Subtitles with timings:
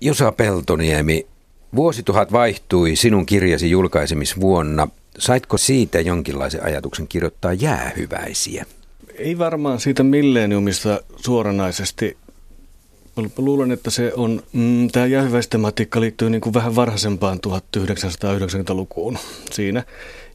[0.00, 1.26] Jusa Peltoniemi,
[1.76, 4.88] vuosituhat vaihtui sinun kirjasi julkaisemisvuonna.
[5.18, 8.66] Saitko siitä jonkinlaisen ajatuksen kirjoittaa jäähyväisiä?
[9.14, 12.16] Ei varmaan siitä milleniumista suoranaisesti.
[13.36, 19.18] Luulen, että se on, mm, tämä jäähyväistematiikka liittyy niin kuin vähän varhaisempaan 1990-lukuun
[19.50, 19.82] siinä.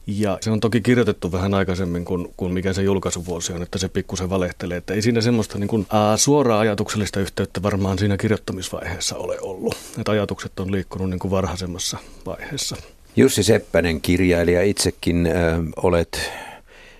[0.06, 3.88] Ja se on toki kirjoitettu vähän aikaisemmin kuin, kuin mikä se julkaisuvuosi on, että se
[3.88, 4.76] pikkusen valehtelee.
[4.76, 9.76] Että ei siinä semmoista niin kuin, ää, suoraa ajatuksellista yhteyttä varmaan siinä kirjoittamisvaiheessa ole ollut.
[9.98, 12.76] Että ajatukset on liikkunut niin kuin varhaisemmassa vaiheessa.
[13.16, 15.32] Jussi Seppänen, kirjailija, itsekin äh,
[15.76, 16.30] olet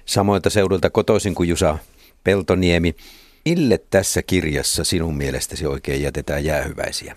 [0.04, 1.78] samoilta seudulta kotoisin kuin Jusa
[2.24, 2.96] Peltoniemi.
[3.44, 7.16] Mille tässä kirjassa sinun mielestäsi oikein jätetään jäähyväisiä?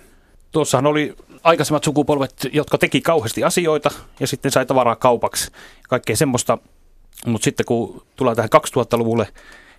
[0.52, 5.52] Tuossahan oli aikaisemmat sukupolvet, jotka teki kauheasti asioita ja sitten sai tavaraa kaupaksi.
[5.90, 6.58] Kaikkea semmoista.
[7.26, 9.28] Mutta sitten kun tullaan tähän 2000-luvulle,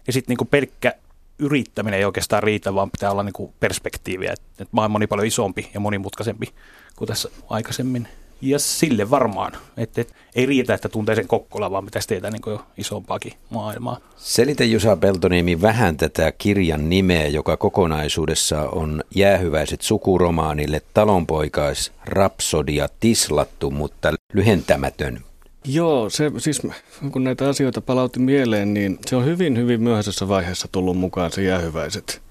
[0.07, 0.95] niin sitten niinku pelkkä
[1.39, 4.33] yrittäminen ei oikeastaan riitä, vaan pitää olla niinku perspektiiviä.
[4.33, 6.47] Että maailma on niin paljon isompi ja monimutkaisempi
[6.97, 8.09] kuin tässä aikaisemmin.
[8.41, 12.43] Ja sille varmaan, että et, ei riitä, että tuntee sen Kokkola, vaan pitäisi tietää niin
[12.47, 13.97] jo isompaakin maailmaa.
[14.17, 23.71] Selitä Jusa Peltoniemi vähän tätä kirjan nimeä, joka kokonaisuudessa on jäähyväiset sukuromaanille talonpoikais rapsodia tislattu,
[23.71, 25.21] mutta lyhentämätön.
[25.65, 26.63] Joo, se, siis
[27.13, 31.43] kun näitä asioita palautin mieleen, niin se on hyvin, hyvin myöhäisessä vaiheessa tullut mukaan se
[31.43, 32.23] jäähyväiset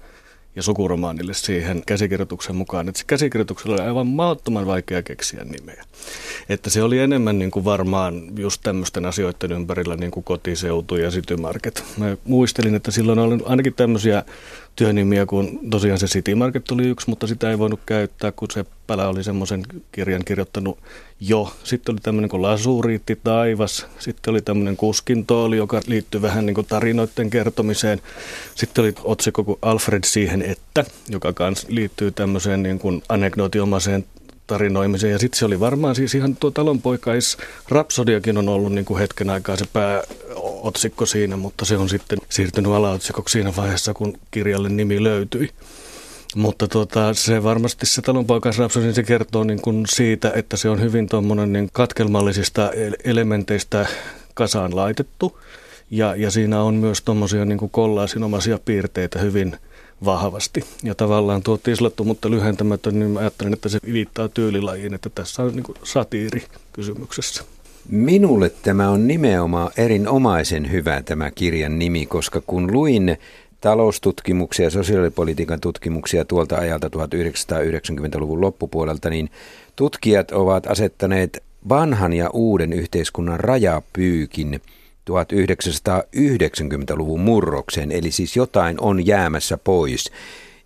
[0.60, 2.88] ja sukuromaanille siihen käsikirjoituksen mukaan.
[2.88, 5.84] Että se käsikirjoituksella oli aivan mahdottoman vaikea keksiä nimeä.
[6.48, 11.10] Että se oli enemmän niin kuin varmaan just tämmöisten asioiden ympärillä niin kuin kotiseutu ja
[11.10, 11.84] Citymarket.
[11.96, 14.24] Mä muistelin, että silloin oli ainakin tämmöisiä
[14.80, 18.64] työnimiä, kun tosiaan se City Market oli yksi, mutta sitä ei voinut käyttää, kun se
[18.86, 20.78] Pälä oli semmoisen kirjan kirjoittanut
[21.20, 21.52] jo.
[21.64, 26.66] Sitten oli tämmöinen kuin Lasuriitti taivas, sitten oli tämmöinen kuskintooli, joka liittyy vähän niin kuin
[26.66, 28.00] tarinoiden kertomiseen.
[28.54, 34.04] Sitten oli otsikko kuin Alfred siihen että, joka kanssa liittyy tämmöiseen niin kuin anekdootiomaiseen
[34.50, 35.12] tarinoimiseen.
[35.12, 37.36] Ja sitten se oli varmaan siis ihan tuo talonpoikais
[37.68, 42.72] Rapsodiakin on ollut niin kuin hetken aikaa se pääotsikko siinä, mutta se on sitten siirtynyt
[42.72, 45.50] alaotsikoksi siinä vaiheessa, kun kirjalle nimi löytyi.
[46.36, 50.80] Mutta tota, se varmasti se talonpoikas Rapsodi, se kertoo niin kuin siitä, että se on
[50.80, 52.70] hyvin tuommoinen niin katkelmallisista
[53.04, 53.86] elementeistä
[54.34, 55.40] kasaan laitettu.
[55.90, 59.56] Ja, ja siinä on myös tuommoisia niin kollaasinomaisia piirteitä hyvin–
[60.04, 60.64] vahvasti.
[60.82, 65.42] Ja tavallaan tuo tislattu, mutta lyhentämätön, niin mä ajattelen, että se viittaa tyylilajiin, että tässä
[65.42, 67.44] on niin satiiri kysymyksessä.
[67.88, 73.18] Minulle tämä on nimenomaan erinomaisen hyvä tämä kirjan nimi, koska kun luin
[73.60, 79.30] taloustutkimuksia ja sosiaalipolitiikan tutkimuksia tuolta ajalta 1990-luvun loppupuolelta, niin
[79.76, 84.60] tutkijat ovat asettaneet vanhan ja uuden yhteiskunnan rajapyykin–
[85.18, 90.12] 1990-luvun murrokseen, eli siis jotain on jäämässä pois.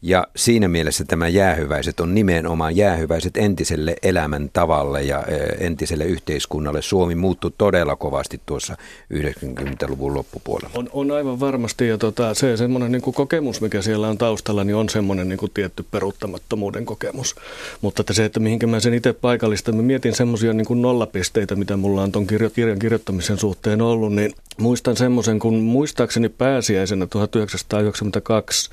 [0.07, 5.25] Ja siinä mielessä tämä jäähyväiset on nimenomaan jäähyväiset entiselle elämäntavalle ja
[5.59, 6.83] entiselle yhteiskunnalle.
[6.83, 8.77] Suomi muuttui todella kovasti tuossa
[9.15, 10.71] 90-luvun loppupuolella.
[10.75, 14.65] On, on aivan varmasti ja tota, se semmoinen niin kuin kokemus, mikä siellä on taustalla,
[14.65, 17.35] niin on semmoinen niin kuin tietty peruuttamattomuuden kokemus.
[17.81, 21.57] Mutta että se, että mihinkä mä sen itse paikallista, mä mietin semmoisia niin kuin nollapisteitä,
[21.57, 27.07] mitä mulla on tuon kirjo, kirjan kirjoittamisen suhteen ollut, niin muistan semmoisen, kun muistaakseni pääsiäisenä
[27.07, 28.71] 1992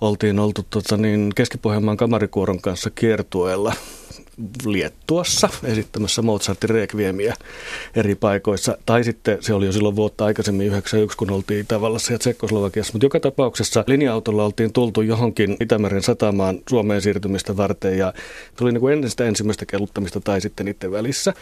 [0.00, 3.72] oltiin oltu tota, niin Keski-Pohjanmaan kamarikuoron kanssa kiertueella
[4.64, 7.34] Liettuassa esittämässä Mozartin rekviemiä
[7.96, 8.78] eri paikoissa.
[8.86, 12.92] Tai sitten se oli jo silloin vuotta aikaisemmin 91, kun oltiin Itävallassa ja Tsekkoslovakiassa.
[12.92, 18.12] Mutta joka tapauksessa linja-autolla oltiin tultu johonkin Itämeren satamaan Suomeen siirtymistä varten ja
[18.56, 21.34] tuli niin kuin ennen sitä ensimmäistä kelluttamista tai sitten itse välissä.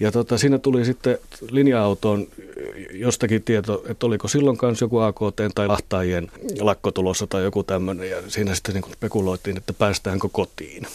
[0.00, 1.18] Ja tota, siinä tuli sitten
[1.50, 2.26] linja-autoon
[2.92, 6.30] jostakin tieto, että oliko silloin kanssa joku AKT tai lahtaajien
[6.60, 8.10] lakko tulossa tai joku tämmöinen.
[8.10, 10.86] Ja siinä sitten niin spekuloitiin, että päästäänkö kotiin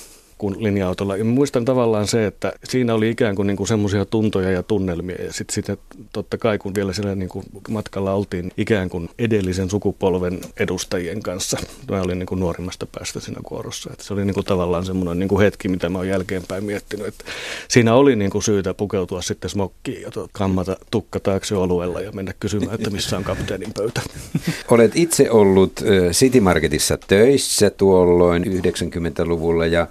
[0.46, 1.18] kuin linja-autolla.
[1.18, 5.24] Ja muistan tavallaan se, että siinä oli ikään kuin, niin kuin semmoisia tuntoja ja tunnelmia.
[5.24, 5.80] Ja sitten sit,
[6.14, 11.58] totta kai, kun vielä siellä niin kuin matkalla oltiin ikään kuin edellisen sukupolven edustajien kanssa.
[11.92, 13.90] Mä olin niin kuin nuorimmasta päästä siinä kuorossa.
[13.94, 17.08] Että se oli niin kuin tavallaan semmoinen niin kuin hetki, mitä mä oon jälkeenpäin miettinyt.
[17.08, 17.26] Että
[17.68, 22.34] siinä oli niin kuin syytä pukeutua sitten smokkiin ja kammata tukka taakse oluella ja mennä
[22.40, 24.02] kysymään, että missä on kapteenin pöytä.
[24.72, 29.88] Olet itse ollut City Marketissa töissä tuolloin 90-luvulla ja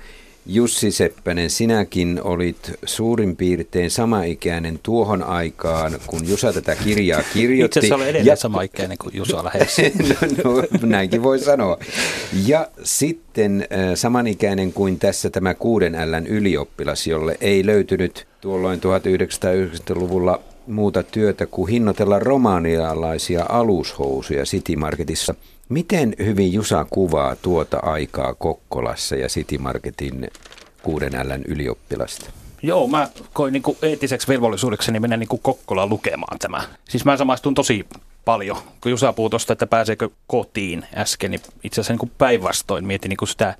[0.46, 7.78] Jussi Seppänen, sinäkin olit suurin piirtein samaikäinen tuohon aikaan, kun Jusa tätä kirjaa kirjoitti.
[7.78, 8.36] Itse asiassa oli edelleen ja...
[8.36, 9.76] samaikäinen kuin Jusa lähes.
[10.44, 11.78] no, no, näinkin voi sanoa.
[12.46, 20.40] Ja sitten äh, samanikäinen kuin tässä tämä kuuden Ln ylioppilas, jolle ei löytynyt tuolloin 1990-luvulla
[20.66, 25.34] muuta työtä kuin hinnoitella romaanialaisia alushousuja City Marketissa.
[25.74, 30.28] Miten hyvin Jusa kuvaa tuota aikaa Kokkolassa ja City Marketin
[30.82, 32.30] kuuden Ln ylioppilasta?
[32.62, 36.62] Joo, mä koin niin kuin eettiseksi velvollisuudekseni mennä niin kuin Kokkolaan lukemaan tämä.
[36.88, 37.86] Siis mä samaistun tosi
[38.24, 38.56] paljon.
[38.80, 43.16] Kun Jusa puhuu tuosta, että pääseekö kotiin äsken, niin itse asiassa niin päinvastoin mietin niin
[43.16, 43.54] kuin sitä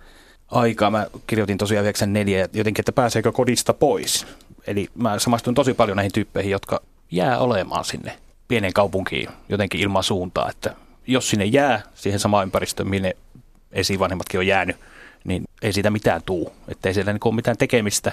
[0.50, 0.90] aikaa.
[0.90, 4.26] Mä kirjoitin tosiaan 94 jotenkin, että pääseekö kodista pois.
[4.66, 6.80] Eli mä samaistun tosi paljon näihin tyyppeihin, jotka
[7.10, 8.18] jää olemaan sinne
[8.48, 10.74] pieneen kaupunkiin jotenkin ilman suuntaa, että
[11.06, 13.16] jos sinne jää siihen samaan ympäristöön, minne
[13.72, 14.76] esivanhemmatkin on jäänyt,
[15.24, 16.52] niin ei siitä mitään tuu.
[16.68, 18.12] Että ei siellä niin ole mitään tekemistä.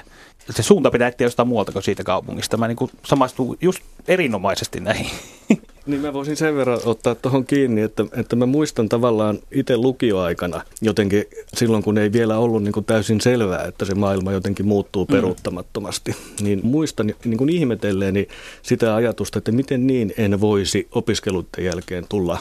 [0.49, 2.57] Se suunta pitää etsiä jostain muualta kuin siitä kaupungista.
[2.57, 5.07] Mä niin samaistun just erinomaisesti näihin.
[5.85, 10.61] Niin mä voisin sen verran ottaa tuohon kiinni, että, että mä muistan tavallaan itse lukioaikana
[10.81, 15.05] jotenkin silloin, kun ei vielä ollut niin kuin täysin selvää, että se maailma jotenkin muuttuu
[15.05, 15.13] mm.
[15.13, 16.45] peruuttamattomasti, mm.
[16.45, 18.27] niin muistan niin kuin ihmetelleeni
[18.61, 22.37] sitä ajatusta, että miten niin en voisi opiskeluiden jälkeen tulla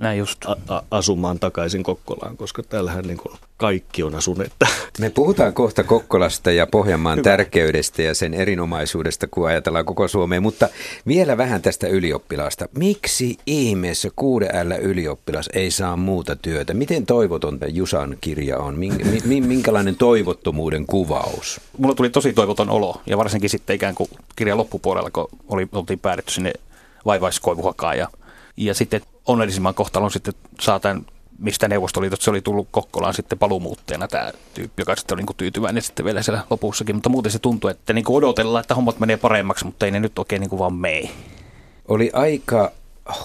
[0.00, 0.44] näin just.
[0.44, 4.52] A- a- asumaan takaisin Kokkolaan, koska täällähän niin kuin kaikki on asuneet.
[4.98, 7.30] Me puhutaan kohta Kokkolasta ja Pohjanmaan Hyvä.
[7.30, 10.68] tärkeydestä ja sen erinomaisuudesta, kun ajatellaan koko Suomea, mutta
[11.06, 12.68] vielä vähän tästä ylioppilaasta.
[12.78, 16.74] Miksi ihmeessä 6L ylioppilas ei saa muuta työtä?
[16.74, 18.78] Miten toivotonta Jusan kirja on?
[19.24, 21.60] Minkälainen toivottomuuden kuvaus?
[21.78, 25.98] Mulla tuli tosi toivoton olo ja varsinkin sitten ikään kuin kirjan loppupuolella, kun oli, oltiin
[25.98, 26.52] päädytty sinne
[27.06, 28.08] vaivaiskoivuhakaan ja
[28.56, 31.06] ja sitten onnellisimman kohtalon sitten saa tämän,
[31.38, 35.82] mistä Neuvostoliitot se oli tullut Kokkolaan sitten palumuutteena tämä tyyppi, joka sitten oli niin tyytyväinen
[35.82, 36.96] sitten vielä siellä lopussakin.
[36.96, 40.18] Mutta muuten se tuntuu, että niin odotellaan, että hommat menee paremmaksi, mutta ei ne nyt
[40.18, 41.10] oikein niin vaan mene.
[41.88, 42.72] Oli aika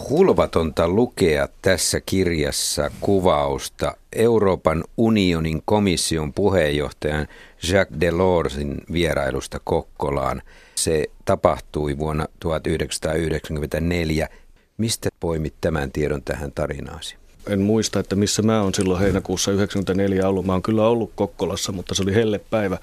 [0.09, 7.27] hulvatonta lukea tässä kirjassa kuvausta Euroopan unionin komission puheenjohtajan
[7.71, 10.41] Jacques Delorsin vierailusta Kokkolaan.
[10.75, 14.29] Se tapahtui vuonna 1994
[14.77, 17.15] Mistä poimit tämän tiedon tähän tarinaasi?
[17.49, 20.45] En muista, että missä mä oon silloin heinäkuussa 94 ollut.
[20.45, 22.77] Mä oon kyllä ollut Kokkolassa, mutta se oli hellepäivä.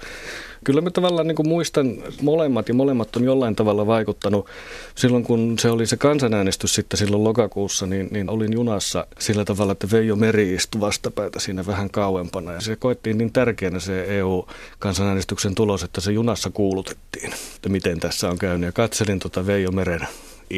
[0.63, 4.49] Kyllä mä tavallaan niin muistan molemmat ja molemmat on jollain tavalla vaikuttanut.
[4.95, 9.71] Silloin kun se oli se kansanäänestys sitten silloin lokakuussa, niin, niin olin junassa sillä tavalla,
[9.71, 12.53] että Veijo Meri istui vastapäätä siinä vähän kauempana.
[12.53, 18.29] Ja se koettiin niin tärkeänä se EU-kansanäänestyksen tulos, että se junassa kuulutettiin, että miten tässä
[18.29, 18.67] on käynyt.
[18.67, 20.07] Ja katselin tuota Veijo Meren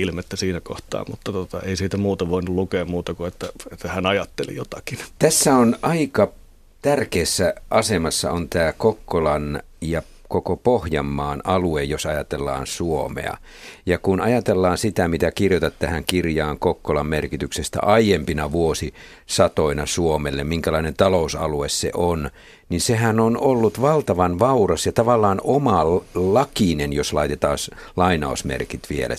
[0.02, 4.06] ilmettä siinä kohtaa, mutta tota, ei siitä muuta voinut lukea muuta kuin, että, että hän
[4.06, 5.00] ajatteli jotakin.
[5.20, 6.32] Tässä on aika
[6.82, 13.38] tärkeässä asemassa on tämä Kokkolan ja koko Pohjanmaan alue, jos ajatellaan Suomea.
[13.86, 21.69] Ja kun ajatellaan sitä, mitä kirjoitat tähän kirjaan Kokkolan merkityksestä aiempina vuosisatoina Suomelle, minkälainen talousalue
[21.69, 22.30] se on,
[22.69, 25.83] niin sehän on ollut valtavan vauras ja tavallaan oma
[26.16, 27.57] lakinen, jos laitetaan
[27.95, 29.16] lainausmerkit vielä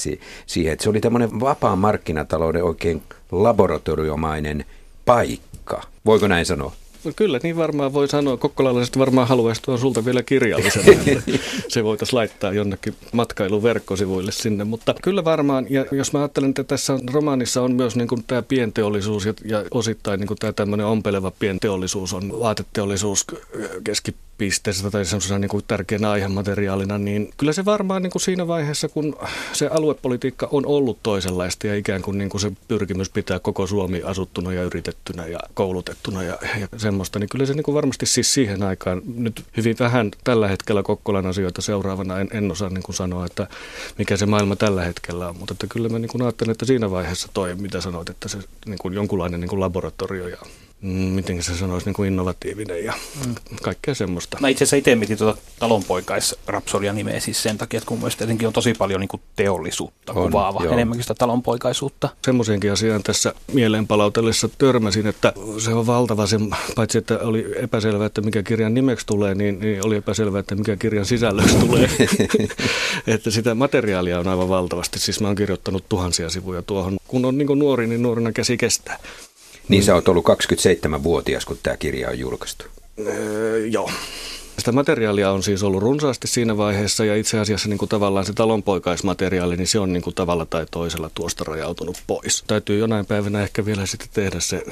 [0.46, 0.72] siihen.
[0.72, 4.64] Että se oli tämmöinen vapaan markkinatalouden oikein laboratoriomainen
[5.04, 5.82] paikka.
[6.06, 6.72] Voiko näin sanoa?
[7.04, 8.36] No kyllä, niin varmaan voi sanoa.
[8.36, 10.84] Kokkolalaiset varmaan haluaisi tuon sulta vielä kirjallisena.
[11.68, 14.64] se voitaisiin laittaa jonnekin matkailuverkkosivuille sinne.
[14.64, 18.42] Mutta kyllä varmaan, ja jos mä ajattelen, että tässä romaanissa on myös niin kuin tämä
[18.42, 23.26] pienteollisuus ja, ja osittain niin kuin tämä tämmöinen ompeleva pienteollisuus on vaateteollisuus
[23.84, 28.46] keski pisteessä tai semmoisena niin kuin tärkeänä aihemateriaalina, niin kyllä se varmaan niin kuin siinä
[28.46, 29.16] vaiheessa, kun
[29.52, 34.02] se aluepolitiikka on ollut toisenlaista ja ikään kuin, niin kuin se pyrkimys pitää koko Suomi
[34.02, 38.34] asuttuna ja yritettynä ja koulutettuna ja, ja semmoista, niin kyllä se niin kuin varmasti siis
[38.34, 42.96] siihen aikaan, nyt hyvin vähän tällä hetkellä Kokkolan asioita seuraavana, en, en osaa niin kuin
[42.96, 43.46] sanoa, että
[43.98, 46.90] mikä se maailma tällä hetkellä on, mutta että kyllä mä niin kuin ajattelen, että siinä
[46.90, 50.38] vaiheessa toi, mitä sanoit, että se niin kuin jonkunlainen niin kuin laboratorio ja
[50.86, 52.92] miten se sanoisi, niin kuin innovatiivinen ja
[53.26, 53.34] mm.
[53.62, 54.38] kaikkea semmoista.
[54.40, 58.52] Mä itse asiassa itse mietin tuota talonpoikaisrapsodia nimeä siis sen takia, että kun mielestäni on
[58.52, 60.72] tosi paljon niin kuin teollisuutta on, kuvaava, joo.
[60.72, 62.08] enemmänkin sitä talonpoikaisuutta.
[62.24, 66.36] Semmoisenkin asian tässä mieleenpalautellessa törmäsin, että se on valtava, se,
[66.76, 70.76] paitsi että oli epäselvää, että mikä kirjan nimeksi tulee, niin, niin oli epäselvää, että mikä
[70.76, 71.90] kirjan sisällöksi tulee.
[73.06, 76.96] että sitä materiaalia on aivan valtavasti, siis mä oon kirjoittanut tuhansia sivuja tuohon.
[77.08, 78.98] Kun on niin nuori, niin nuorena käsi kestää.
[79.68, 82.64] Niin sä oot ollut 27-vuotias, kun tämä kirja on julkaistu.
[83.06, 83.90] Öö, joo.
[84.58, 88.32] Sitä materiaalia on siis ollut runsaasti siinä vaiheessa ja itse asiassa niin kuin tavallaan se
[88.32, 92.44] talonpoikaismateriaali, niin se on niin kuin tavalla tai toisella tuosta rajautunut pois.
[92.46, 94.64] Täytyy jonain päivänä ehkä vielä sitten tehdä se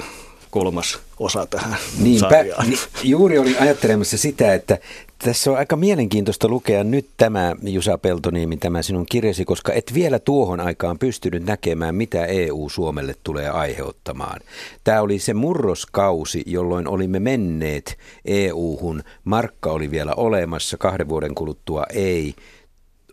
[0.51, 2.69] kolmas osa tähän Niinpä, sarjaan.
[2.69, 4.77] Niin, juuri olin ajattelemassa sitä, että
[5.19, 10.19] tässä on aika mielenkiintoista lukea nyt tämä Jusa Peltoniemi, tämä sinun kirjasi, koska et vielä
[10.19, 14.41] tuohon aikaan pystynyt näkemään, mitä EU Suomelle tulee aiheuttamaan.
[14.83, 19.03] Tämä oli se murroskausi, jolloin olimme menneet EU-hun.
[19.23, 22.35] Markka oli vielä olemassa, kahden vuoden kuluttua ei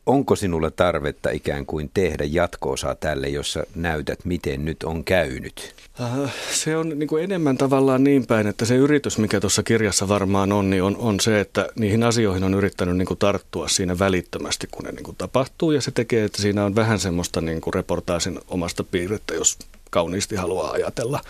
[0.06, 5.74] onko sinulla tarvetta ikään kuin tehdä jatko-osaa tälle, jossa näytät, miten nyt on käynyt?
[6.00, 10.08] Äh, se on niin kuin enemmän tavallaan niin päin, että se yritys, mikä tuossa kirjassa
[10.08, 13.98] varmaan on, niin on, on se, että niihin asioihin on yrittänyt niin kuin tarttua siinä
[13.98, 15.70] välittömästi, kun ne niin kuin tapahtuu.
[15.70, 19.58] Ja se tekee, että siinä on vähän semmoista niin kuin reportaasin omasta piirrettä, jos
[19.92, 21.20] kauniisti haluaa ajatella.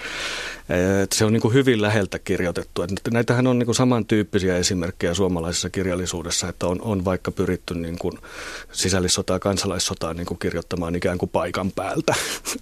[1.03, 2.83] Että se on niin kuin hyvin läheltä kirjoitettu.
[2.83, 7.99] Että näitähän on niin kuin samantyyppisiä esimerkkejä suomalaisessa kirjallisuudessa, että on, on vaikka pyritty niin
[7.99, 8.19] kuin
[8.73, 12.15] sisällissotaa, kansalaissotaa niin kuin kirjoittamaan ikään kuin paikan päältä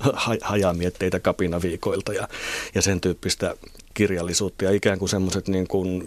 [0.42, 2.28] hajamietteitä kapinaviikoilta ja,
[2.74, 3.54] ja sen tyyppistä
[3.94, 6.04] kirjallisuutta ja ikään kuin semmoiset niin kuin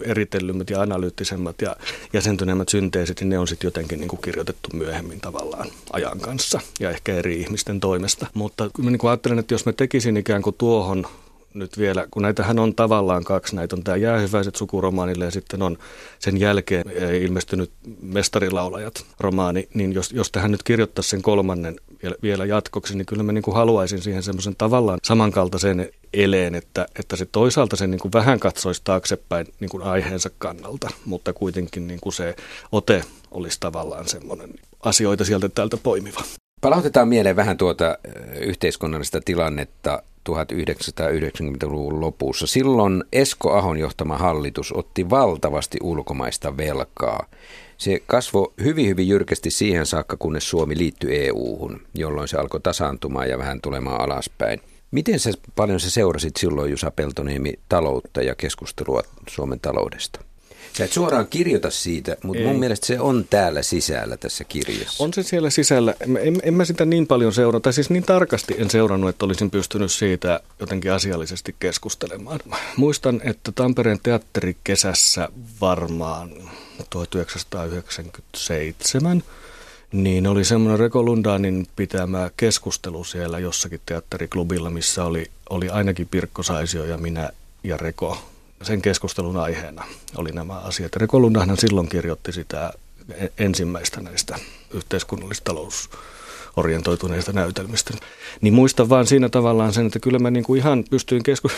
[0.69, 1.75] ja analyyttisemmat ja
[2.13, 6.89] jäsentyneemmät synteesit, niin ne on sitten jotenkin niin kuin kirjoitettu myöhemmin tavallaan ajan kanssa ja
[6.89, 8.27] ehkä eri ihmisten toimesta.
[8.33, 11.07] Mutta niin kuin ajattelen, että jos mä tekisin ikään kuin tuohon
[11.53, 15.77] nyt vielä, kun näitähän on tavallaan kaksi, näitä on tämä Jäähyväiset sukuromaanille ja sitten on
[16.19, 17.71] sen jälkeen eh, ilmestynyt
[18.01, 21.75] Mestarilaulajat romaani, niin jos, jos tähän nyt kirjoittaisi sen kolmannen
[22.23, 27.15] vielä, jatkoksi, niin kyllä mä niin kuin haluaisin siihen semmoisen tavallaan samankaltaisen eleen, että, että
[27.15, 31.99] se toisaalta se niin kuin vähän katsoisi taaksepäin niin kuin aiheensa kannalta, mutta kuitenkin niin
[31.99, 32.35] kuin se
[32.71, 36.23] ote olisi tavallaan semmoinen asioita sieltä täältä poimiva.
[36.61, 37.97] Palautetaan mieleen vähän tuota
[38.39, 42.47] yhteiskunnallista tilannetta 1990-luvun lopussa.
[42.47, 47.25] Silloin Esko Ahon johtama hallitus otti valtavasti ulkomaista velkaa.
[47.77, 53.29] Se kasvoi hyvin, hyvin jyrkästi siihen saakka, kunnes Suomi liittyi EU-hun, jolloin se alkoi tasaantumaan
[53.29, 54.59] ja vähän tulemaan alaspäin.
[54.91, 60.19] Miten sä, paljon sä seurasit silloin, Jusa Peltoniemi, taloutta ja keskustelua Suomen taloudesta?
[60.77, 62.47] Sä et suoraan kirjoita siitä, mutta Ei.
[62.47, 65.03] mun mielestä se on täällä sisällä tässä kirjassa.
[65.03, 65.95] On se siellä sisällä.
[66.19, 69.91] En, en mä sitä niin paljon seurata, siis niin tarkasti en seurannut, että olisin pystynyt
[69.91, 72.39] siitä jotenkin asiallisesti keskustelemaan.
[72.77, 75.29] Muistan, että Tampereen teatterikesässä
[75.61, 76.31] varmaan
[76.89, 79.23] 1997
[79.91, 86.43] niin oli semmoinen Reko Lundanin pitämä keskustelu siellä jossakin teatteriklubilla, missä oli, oli ainakin Pirkko
[86.43, 87.29] Saisio ja minä
[87.63, 88.32] ja Reko
[88.63, 89.85] sen keskustelun aiheena
[90.17, 90.95] oli nämä asiat.
[90.95, 92.73] Reko Lundahan silloin kirjoitti sitä
[93.37, 94.39] ensimmäistä näistä
[94.73, 95.89] yhteiskunnallistalous
[96.57, 97.93] orientoituneista näytelmistä.
[98.41, 101.49] Niin muistan vaan siinä tavallaan sen, että kyllä mä niin kuin ihan pystyin kesku,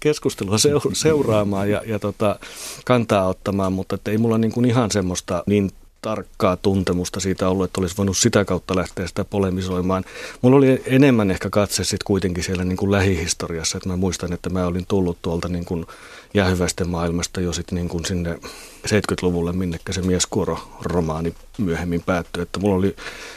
[0.00, 0.56] keskustelua
[0.92, 2.38] seuraamaan ja, ja tota,
[2.84, 5.70] kantaa ottamaan, mutta että ei mulla niin kuin ihan semmoista niin
[6.06, 10.04] tarkkaa tuntemusta siitä ollut, että olisi voinut sitä kautta lähteä sitä polemisoimaan.
[10.42, 14.50] Mulla oli enemmän ehkä katse sitten kuitenkin siellä niin kuin lähihistoriassa, että mä muistan, että
[14.50, 15.86] mä olin tullut tuolta niin kuin
[16.34, 18.38] jäähyväisten maailmasta jo sitten niin kuin sinne
[18.86, 22.42] 70-luvulle, minnekä se mieskuoro-romaani myöhemmin päättyi.
[22.42, 22.96] Että mulla oli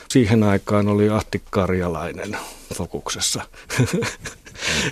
[0.10, 2.38] siihen aikaan oli Ahti Karjalainen
[2.76, 3.42] fokuksessa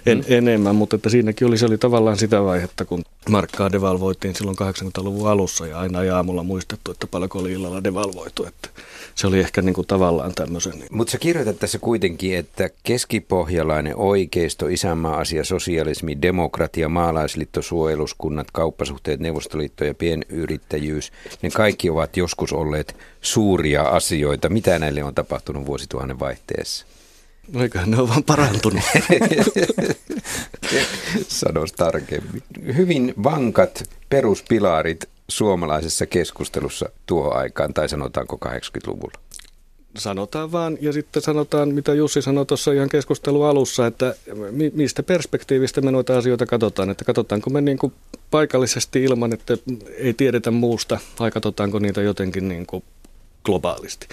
[0.05, 4.57] en, enemmän, mutta että siinäkin oli, se oli tavallaan sitä vaihetta, kun markkaa devalvoitiin silloin
[4.61, 8.45] 80-luvun alussa ja aina aamulla muistettu, että paljonko oli illalla devalvoitu.
[8.45, 8.69] Että
[9.15, 10.71] se oli ehkä niin kuin tavallaan tämmöisen.
[10.71, 10.87] Niin.
[10.91, 19.85] Mutta sä kirjoitat tässä kuitenkin, että keskipohjalainen oikeisto, isänmaa-asia, sosialismi, demokratia, maalaisliitto, suojeluskunnat, kauppasuhteet, neuvostoliitto
[19.85, 24.49] ja pienyrittäjyys, ne kaikki ovat joskus olleet suuria asioita.
[24.49, 26.85] Mitä näille on tapahtunut vuosituhannen vaihteessa?
[27.55, 28.83] Eiköhän ne ole vaan parantunut.
[31.27, 32.43] Sanois tarkemmin.
[32.75, 39.19] Hyvin vankat peruspilarit suomalaisessa keskustelussa tuo aikaan, tai sanotaanko 80-luvulla?
[39.97, 44.15] Sanotaan vaan, ja sitten sanotaan, mitä Jussi sanoi tuossa ihan keskustelun alussa, että
[44.73, 46.89] mistä perspektiivistä me noita asioita katsotaan.
[46.89, 47.93] Että katsotaanko me niin kuin
[48.31, 49.57] paikallisesti ilman, että
[49.97, 52.83] ei tiedetä muusta, vai katsotaanko niitä jotenkin niin kuin
[53.47, 54.07] globaalisti.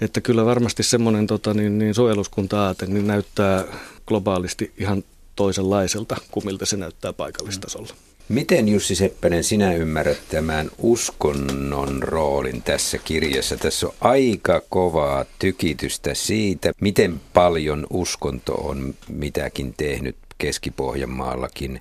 [0.00, 3.64] Että kyllä varmasti semmoinen tota, niin, niin suojeluskunta-aate niin näyttää
[4.06, 5.04] globaalisti ihan
[5.36, 7.94] toisenlaiselta kuin miltä se näyttää paikallistasolla.
[8.28, 13.56] Miten Jussi Seppänen sinä ymmärrät tämän uskonnon roolin tässä kirjassa?
[13.56, 21.80] Tässä on aika kovaa tykitystä siitä, miten paljon uskonto on mitäkin tehnyt Keski-Pohjanmaallakin.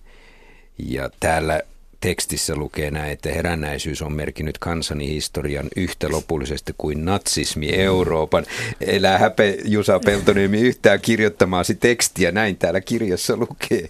[0.77, 1.61] Ja täällä
[2.01, 8.45] tekstissä lukee näin, että herännäisyys on merkinnyt kansani historian yhtä lopullisesti kuin natsismi Euroopan.
[8.81, 13.89] Elää häpe Jusa Peltoniemi yhtään kirjoittamaasi tekstiä, näin täällä kirjassa lukee.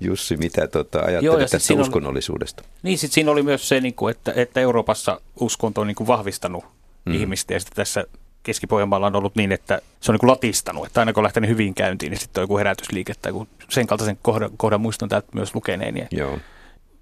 [0.00, 2.62] Jussi, mitä tota, ajattelet Joo, tästä uskonnollisuudesta?
[2.62, 5.94] Oli, niin, sitten siinä oli myös se, niin kuin, että, että Euroopassa uskonto on niin
[5.94, 6.64] kuin vahvistanut
[7.04, 7.14] mm.
[7.14, 8.04] ihmistä ja sitten tässä
[8.42, 11.50] Keski-Pohjanmaalla on ollut niin, että se on niin kuin latistanut, että aina kun on lähtenyt
[11.50, 13.32] hyvin käyntiin, niin sitten on joku herätysliike tai
[13.68, 16.06] sen kaltaisen kohdan, kohdan muiston täältä myös lukeneeni.
[16.10, 16.38] Joo.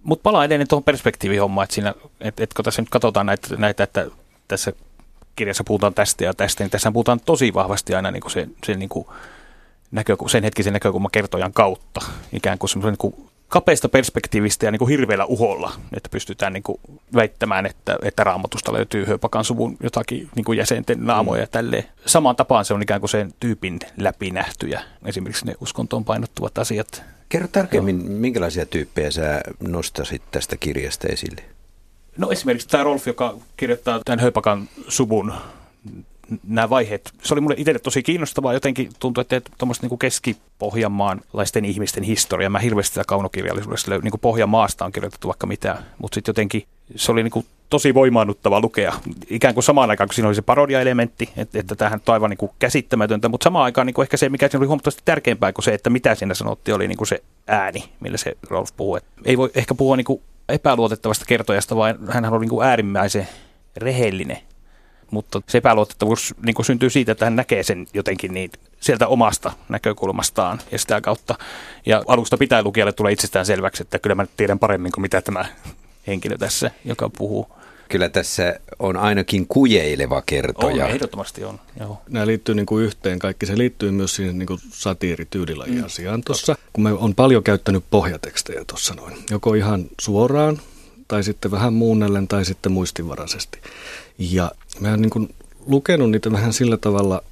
[0.09, 3.85] Mutta palaa edelleen tuohon perspektiivihommaan, että, siinä, että, että kun tässä nyt katsotaan näitä, näitä,
[3.85, 4.07] että
[4.49, 4.73] tässä
[5.37, 8.75] kirjassa puhutaan tästä ja tästä, niin tässä puhutaan tosi vahvasti aina niin kuin se, se
[8.75, 9.07] niin kuin
[9.91, 12.01] näkö, sen hetkisen näkökulman kertojan kautta,
[12.33, 16.81] ikään kuin semmoisen niin kapeasta perspektiivistä ja niin kuin hirveällä uholla, että pystytään niin kuin
[17.15, 21.51] väittämään, että, että raamatusta löytyy Höpakan suvun jotakin niin kuin jäsenten naamoja mm.
[21.51, 21.85] tälleen.
[22.07, 27.03] Samaan tapaan se on ikään kuin sen tyypin läpinähtyjä, esimerkiksi ne uskontoon painottuvat asiat.
[27.29, 28.05] Kerro tarkemmin, no.
[28.09, 31.43] minkälaisia tyyppejä sä nostasit tästä kirjasta esille?
[32.17, 35.33] No esimerkiksi tämä Rolf, joka kirjoittaa tämän Höpakan suvun
[36.43, 37.13] nämä vaiheet.
[37.23, 38.53] Se oli mulle itselle tosi kiinnostavaa.
[38.53, 42.51] Jotenkin tuntui, että tuommoista niin keski-Pohjanmaalaisten ihmisten historia.
[42.51, 46.65] Mä hirveästi sitä kaunokirjallisuudessa niin kuin Pohjanmaasta on kirjoitettu vaikka mitä, mutta sitten jotenkin
[46.97, 48.95] se oli niin kuin tosi voimaannuttava lukea.
[49.31, 52.39] Ikään kuin samaan aikaan, kun siinä oli se parodia-elementti, että, että tämähän on aivan niin
[52.39, 55.65] kuin käsittämätöntä, mutta samaan aikaan niin kuin ehkä se, mikä siinä oli huomattavasti tärkeämpää kuin
[55.65, 58.97] se, että mitä siinä sanottiin, oli niin kuin se ääni, millä se Rolf puhuu.
[58.97, 63.29] Et ei voi ehkä puhua niin kuin epäluotettavasta kertojasta, vaan hän oli niin kuin äärimmäisen
[63.77, 64.39] rehellinen
[65.11, 68.51] mutta se epäluotettavuus niin kuin syntyy siitä, että hän näkee sen jotenkin niin
[68.81, 71.35] sieltä omasta näkökulmastaan ja sitä kautta.
[71.87, 75.45] Ja alusta pitää lukijalle tulee itsestään selväksi, että kyllä mä tiedän paremmin kuin mitä tämä
[76.07, 77.59] henkilö tässä, joka puhuu.
[77.89, 80.85] Kyllä tässä on ainakin kujeileva kertoja.
[80.85, 81.61] On, ehdottomasti on.
[81.81, 82.03] Joo.
[82.09, 83.47] Nämä liittyy niin kuin yhteen kaikki.
[83.47, 86.25] Se liittyy myös siihen niin kuin satiirityylilaji-asiaan mm.
[86.25, 86.57] tuossa.
[86.73, 89.19] Kun mä on paljon käyttänyt pohjatekstejä tuossa noin.
[89.31, 90.61] Joko ihan suoraan
[91.09, 93.59] tai sitten vähän muunnellen tai sitten muistinvaraisesti.
[94.19, 95.35] Ja mä oon niin
[95.67, 97.23] lukenut niitä vähän sillä tavalla,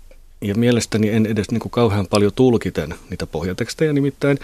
[0.41, 4.39] ja mielestäni en edes niin kuin kauhean paljon tulkiten niitä pohjatekstejä nimittäin,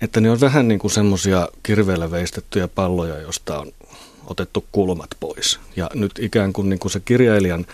[0.00, 3.72] että ne on vähän niin kuin semmoisia kirveellä veistettyjä palloja, josta on
[4.26, 5.60] otettu kulmat pois.
[5.76, 7.66] Ja nyt ikään kuin, niin kuin se kirjailijan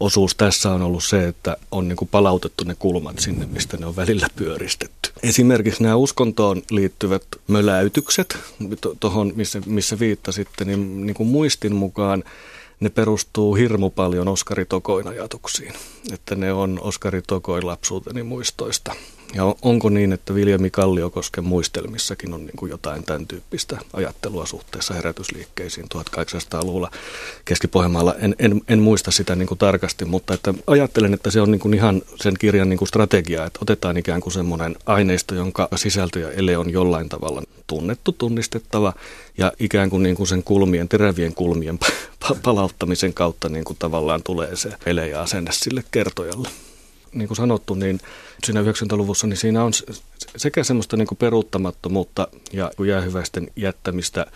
[0.00, 3.86] osuus tässä on ollut se, että on niin kuin palautettu ne kulmat sinne, mistä ne
[3.86, 5.01] on välillä pyöristetty.
[5.22, 8.38] Esimerkiksi nämä uskontoon liittyvät möläytykset,
[9.00, 12.24] tuohon missä, missä viittasitte, niin, niin kuin muistin mukaan
[12.82, 15.72] ne perustuu hirmu paljon Oskari Tokoin ajatuksiin.
[16.12, 18.94] Että ne on Oskari Tokoin lapsuuteni muistoista.
[19.34, 24.94] Ja onko niin, että Viljami Kalliokosken muistelmissakin on niin kuin jotain tämän tyyppistä ajattelua suhteessa
[24.94, 26.90] herätysliikkeisiin 1800-luvulla
[27.44, 28.14] Keski-Pohjanmaalla?
[28.18, 31.60] En, en, en muista sitä niin kuin tarkasti, mutta että ajattelen, että se on niin
[31.60, 36.20] kuin ihan sen kirjan niin kuin strategia, että otetaan ikään kuin semmoinen aineisto, jonka sisältö
[36.20, 38.92] ja ele on jollain tavalla tunnettu, tunnistettava
[39.38, 41.78] ja ikään kuin, niin kuin sen kulmien, terävien kulmien
[42.42, 46.48] palauttamisen kautta niin kuin tavallaan tulee se ele ja asenne sille kertojalle
[47.12, 48.00] niin kuin sanottu, niin
[48.44, 49.72] siinä 90-luvussa niin siinä on
[50.36, 54.26] sekä semmoista niin kuin peruuttamattomuutta ja jäähyväisten jättämistä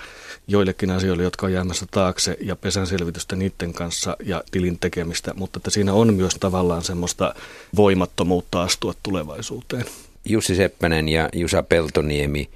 [0.49, 5.59] joillekin asioille, jotka on jäämässä taakse ja pesän selvitystä niiden kanssa ja tilin tekemistä, mutta
[5.59, 7.35] että siinä on myös tavallaan semmoista
[7.77, 9.85] voimattomuutta astua tulevaisuuteen.
[10.25, 12.51] Jussi Seppänen ja Jusa Peltoniemi,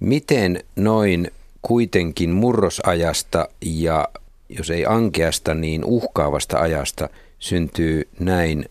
[0.00, 1.30] miten noin
[1.62, 4.08] kuitenkin murrosajasta ja
[4.48, 7.08] jos ei ankeasta, niin uhkaavasta ajasta
[7.38, 8.64] syntyy näin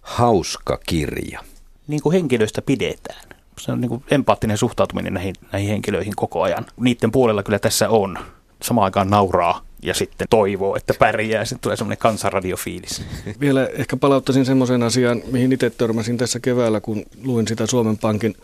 [0.00, 1.40] hauska kirja?
[1.88, 3.28] Niin kuin henkilöistä pidetään.
[3.58, 6.66] Se on niin kuin empaattinen suhtautuminen näihin, näihin henkilöihin koko ajan.
[6.80, 8.18] Niiden puolella kyllä tässä on.
[8.62, 11.44] Samaan aikaan nauraa ja sitten toivoo, että pärjää.
[11.44, 13.02] Sitten tulee semmoinen kansanradiofiilis.
[13.40, 18.36] Vielä ehkä palauttaisin semmoisen asian, mihin itse törmäsin tässä keväällä, kun luin sitä Suomen Pankin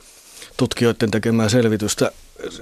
[0.58, 2.12] tutkijoiden tekemää selvitystä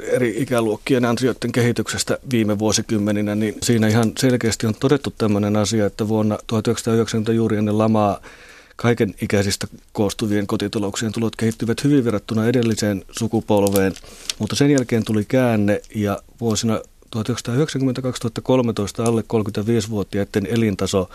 [0.03, 6.09] eri ikäluokkien ansioiden kehityksestä viime vuosikymmeninä, niin siinä ihan selkeästi on todettu tämmöinen asia, että
[6.09, 8.21] vuonna 1990 juuri ennen lamaa
[8.77, 13.93] kaiken ikäisistä koostuvien kotitalouksien tulot kehittyvät hyvin verrattuna edelliseen sukupolveen,
[14.39, 16.81] mutta sen jälkeen tuli käänne ja vuosina
[17.17, 17.21] 1990-2013
[19.07, 21.11] alle 35-vuotiaiden elintaso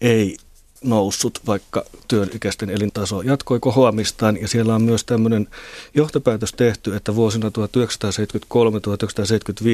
[0.00, 0.36] ei
[0.84, 4.40] noussut, vaikka työikäisten elintaso jatkoi kohoamistaan.
[4.40, 5.48] Ja siellä on myös tämmöinen
[5.94, 7.52] johtopäätös tehty, että vuosina 1973-1975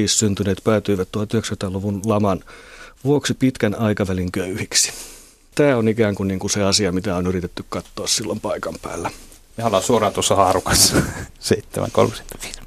[0.07, 2.43] syntyneet päätyivät 1900-luvun laman
[3.03, 4.91] vuoksi pitkän aikavälin köyhiksi
[5.55, 9.11] tämä on ikään kuin, niin kuin se asia, mitä on yritetty katsoa silloin paikan päällä.
[9.57, 10.95] Me ollaan suoraan tuossa haarukassa
[12.57, 12.64] 7.35.